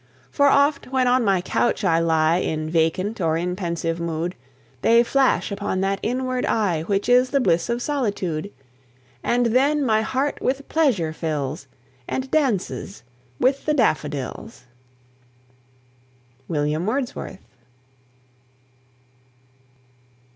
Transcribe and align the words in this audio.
For 0.31 0.47
oft, 0.47 0.87
when 0.87 1.07
on 1.07 1.23
my 1.23 1.41
couch 1.41 1.83
I 1.83 1.99
lie 1.99 2.37
In 2.37 2.71
vacant 2.71 3.21
or 3.21 3.37
in 3.37 3.55
pensive 3.55 3.99
mood, 3.99 4.33
They 4.81 5.03
flash 5.03 5.51
upon 5.51 5.81
that 5.81 5.99
inward 6.01 6.43
eye 6.47 6.81
Which 6.81 7.07
is 7.07 7.29
the 7.29 7.39
bliss 7.39 7.69
of 7.69 7.83
solitude; 7.83 8.51
And 9.21 9.45
then 9.55 9.85
my 9.85 10.01
heart 10.01 10.41
with 10.41 10.67
pleasure 10.67 11.13
fills, 11.13 11.67
And 12.07 12.31
dances 12.31 13.03
with 13.39 13.65
the 13.67 13.75
daffodils. 13.75 14.63
WILLIAM 16.47 16.87
WORDSWORTH. 16.87 17.37